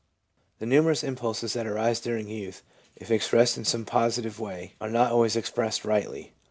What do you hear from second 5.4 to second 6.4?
pressed rightly.